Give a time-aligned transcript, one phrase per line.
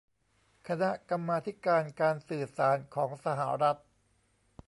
[0.67, 3.79] คณะกรรมาธิการการสื่อสารของสหรัฐ